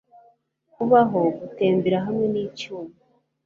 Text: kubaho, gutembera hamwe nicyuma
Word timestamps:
kubaho, 0.73 1.19
gutembera 1.39 1.97
hamwe 2.05 2.25
nicyuma 2.33 2.93